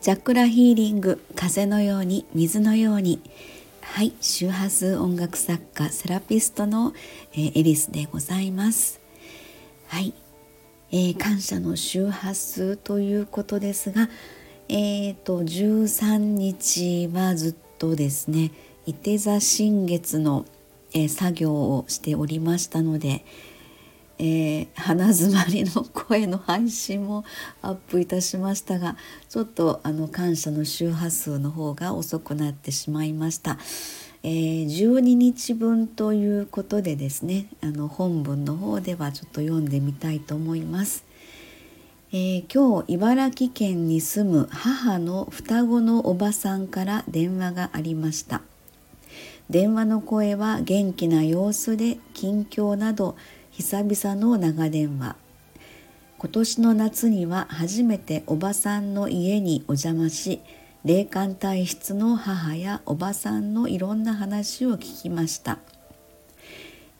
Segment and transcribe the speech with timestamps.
[0.00, 3.20] チャクラヒーリング風のように水のように。
[3.80, 6.92] はい周波数音楽作家セラピストの、
[7.32, 9.00] えー、エリスでございます。
[9.86, 10.12] はい、
[10.92, 14.08] えー、感謝の周波数ということですが
[14.68, 18.52] えーと13日はずっとですね
[18.88, 20.46] 伊手座新月の、
[20.94, 23.22] え、作業をしておりましたので、
[24.18, 27.24] えー、鼻づまりの声の配信も
[27.62, 28.96] アップいたしましたが
[29.28, 33.58] ちょっとあの感謝の周波数の方が遅くなってしまいました。
[34.24, 41.04] えー、12日分ということでですねあの本文の方ではちょっと読んでみたいと思います。
[42.10, 48.40] えー、今日茨城県に住む母の双子のおばさんから電話がありました
[49.50, 53.14] 電話の声は元気な様子で近況など
[53.58, 55.16] 久々の長電話。
[56.16, 60.40] 今年の夏には初めておばさんの家にお邪魔し
[60.84, 65.58] 霊感体質の母やおばさんのいろんな話を聞きました、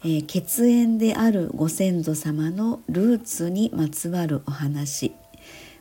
[0.02, 5.14] えー、血縁であるご先祖様のルーツにまつわるお話。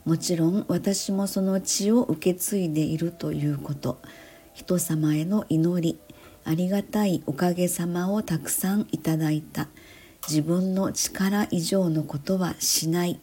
[0.05, 3.97] もちろん私もその血を受け継いでいるということ。
[4.53, 5.99] 人様への祈り
[6.45, 9.69] ありがたいおかげさまをたくさんいただいた。
[10.27, 13.19] 自分の力以上のことはしない、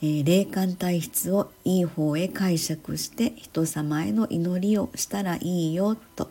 [0.00, 6.30] えー、霊感体質をいい方へ解釈して人様への祈りをしたらいいよと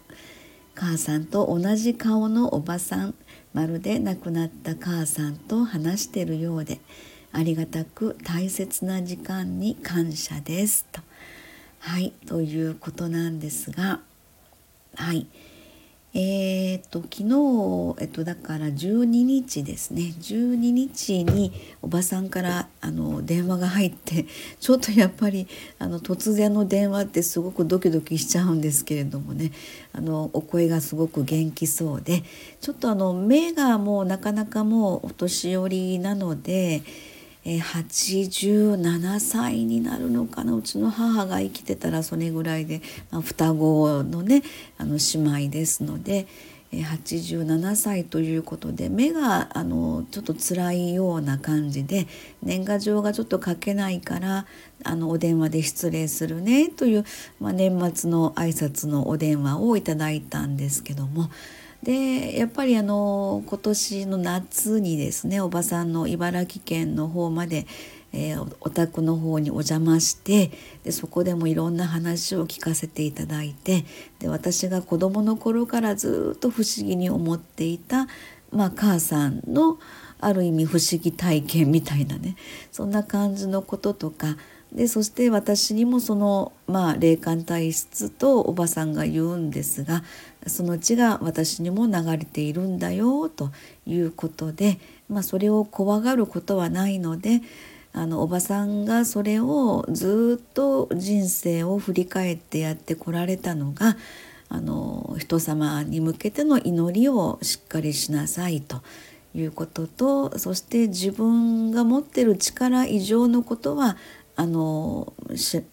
[0.74, 3.16] 母さんと同じ顔のおばさん
[3.54, 6.80] まるで亡くなった母さんと話してるようで
[7.34, 11.02] ありがたく大切な時間に感謝ですと。
[11.80, 14.00] はいということなんですが
[14.96, 15.28] はい。
[16.16, 24.28] えー、っと昨日、えっと、だから12日ですね12日におばさんからあの電話が入って
[24.60, 25.48] ちょっとやっぱり
[25.80, 29.52] あの突然の電話ってすごくドキドキしちゃうんですけれどもね
[29.92, 32.24] あのお声がすごく元気そうで
[32.62, 36.84] ちょっとあの目がもうなかなかもうお年寄りなので。
[37.46, 40.54] え87歳になるのかな？
[40.54, 42.82] うちの母が生きてたらそれぐらいで、
[43.12, 44.44] まあ、双子のね
[44.78, 46.26] あの姉妹ですので、
[46.72, 52.08] え87歳ということで目があのちょっと辛いような感じで
[52.42, 54.46] 年賀状がちょっと書けないから
[54.84, 57.06] あのお電話で失礼するねという、
[57.40, 61.30] まあ、年末の挨拶のお電話をいただいたんですけども。
[61.84, 67.68] でやっぱりあの今年の夏にですねおばさんの茨城県の方まで、
[68.14, 70.52] えー、お宅の方にお邪魔して
[70.86, 73.84] でそこでもいろんな話を聞かせていただいて
[74.20, 78.08] で私が子どもの頃からずっと不思議に思っていた、
[78.52, 79.78] まあ、母さんの
[80.22, 82.38] ある意味不思議体験みたいなね
[82.72, 84.38] そんな感じのこととか
[84.74, 90.04] でそして私にもその、まあ、霊感体質とおばさんが言うんですが
[90.48, 93.52] その血が私にも流れているんだよと
[93.86, 94.80] いうことで、
[95.10, 97.42] まあ、それを怖がることはないので
[97.94, 103.96] あのおばさんがそれをずっと人生を振り返ってやってこられたのが
[104.50, 108.82] あの人様に向けての祈りをしっかりしなさいと
[109.36, 113.98] いうこととそして自分が持ってる力以上のことは
[114.36, 115.14] あの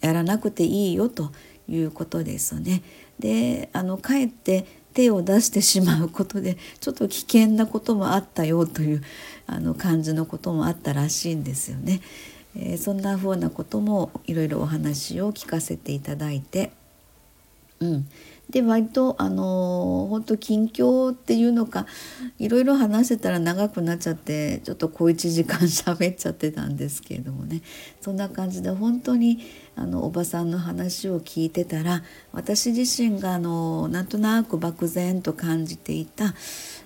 [0.01, 1.31] やらなくていいよと
[1.67, 2.83] いうことですよね。
[3.19, 9.03] であのかえって手を出してしまうことでちょっと危険なこともあったよという
[9.47, 12.01] あの感じのこともあったらしいんですよね。
[12.55, 16.71] えー、そんなふうなこともいろいろお話を聞かせていただいて、
[17.79, 18.07] うん、
[18.51, 21.85] で割とあの本当近況っていうのか
[22.37, 27.61] いろいろ話せたら長くなっちゃってちょっと小1時間喋っちゃってたんですけれどもね
[28.01, 29.39] そんな感じで本当に
[29.77, 32.03] あのおばさんの話を聞いてたら
[32.33, 36.35] 私自身があのなんとなく漠然と感じていた、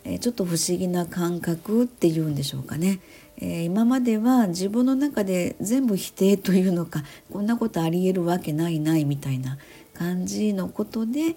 [0.04, 3.00] え、ちょっと不思議な感覚っていうんでしょうかね。
[3.38, 9.58] え、今までは自分の中で全部否定というのかこんなことありえるわけないないみたいな
[9.98, 11.36] 感じのことで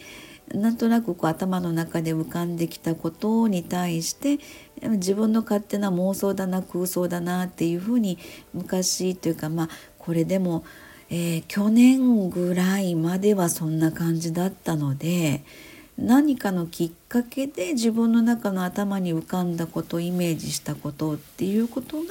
[0.53, 4.39] なんとなくこう頭の中で浮かんできたことに対して
[4.83, 8.19] 自分の勝手な妄想だな空想だなっていうふうに
[8.55, 9.69] 昔というかまあ
[9.99, 10.65] これでも、
[11.11, 15.45] えー、去年ぐらいまではそんな感じだったので
[15.99, 22.05] 何かのきっかけで自分の中の頭に浮かんだことイメージしたことっていうことが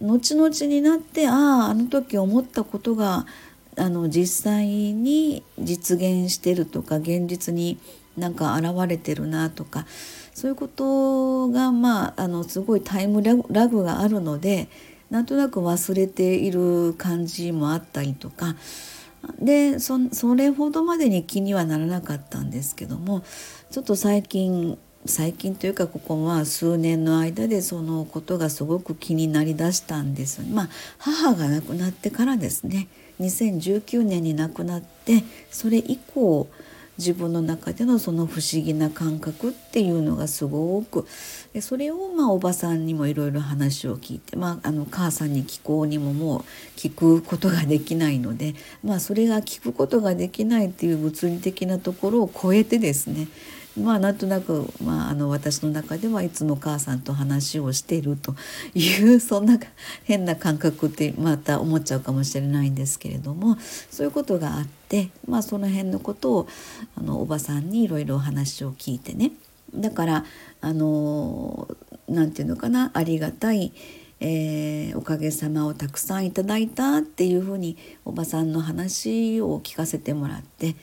[0.00, 3.26] 後々になってあああの時思ったことが
[3.76, 7.78] あの実際に実現してるとか現実に
[8.16, 9.86] なんか現れてるなとか
[10.34, 14.68] そういうことがまああのすごいタイムラグがあるので
[15.10, 18.56] なんとなく忘れている感じもあったりとか
[19.38, 19.98] でそ
[20.34, 23.22] れほどまでに気にはならなかったんですけども
[23.70, 30.42] ちょっと最近最近というかここは数年の間でそのことがすごく気になりだしたんです。
[30.42, 30.68] まあ
[30.98, 32.88] 母が亡くなってからですね
[33.20, 36.48] 2019年に亡くなってそれ以降
[36.98, 41.06] 自分の中でのその不思議な感覚っていうのがすごく
[41.60, 46.40] それをまあおばさんにもいろいろ話を聞いて、まあ、あの母さんに聞こうにももう
[46.76, 48.54] 聞くことができないので、
[48.84, 53.26] まあ、それが聞くことができないっていう物理的なところを超えてですね
[53.80, 58.34] まあなんとなく、まあ、あの私の中ではいつも母さんと話をしていると
[58.74, 59.58] いうそんな
[60.04, 63.56] 変な感覚ってまた思っちゃうかもしれないんですけれども
[63.90, 66.48] そういうことがあって、まあ、その辺のことを
[66.96, 69.32] あのおばさんにいろいろ話を聞いてね。
[69.74, 70.24] だから
[70.60, 71.66] あの
[72.06, 73.72] なんていうのかなありがたい
[74.24, 80.76] えー、おかげさまをたくさんいただいたっていうふうにおばさんの話を聞かせてもらって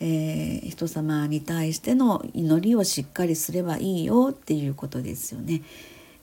[0.00, 5.62] えー、人様に対しての祈りをしっかりすればいいよっていうことですよね。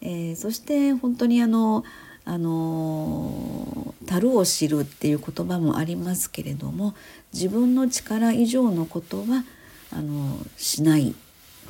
[0.01, 1.83] えー、そして本当にあの
[2.25, 6.93] あの樽を知るっていう言葉もありますけれども
[7.33, 9.43] 自分の力以上のことは
[9.91, 11.15] あのしない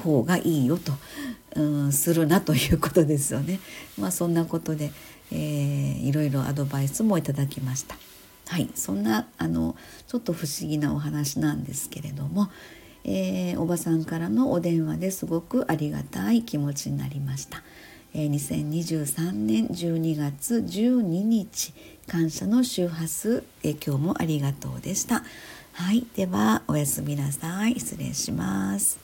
[0.03, 0.93] 方がいいよと、
[1.55, 3.59] うん、するなということですよね。
[3.97, 4.91] まあ、そんなことで、
[5.31, 7.95] えー、いろいろアドバイスもいただきました。
[8.53, 9.75] はいそんなあの
[10.07, 12.51] ちょっと不思議なお話なんですけれども、
[13.03, 17.63] えー、おばさんからのお電話ですごくありがたい気持ちになりました。
[18.13, 21.73] えー、2023年12月12日
[22.05, 25.23] 感謝の周波数、えー、今日もありがとうでした。
[25.71, 27.79] はい、ではおやすみなさい。
[27.79, 29.02] 失礼します。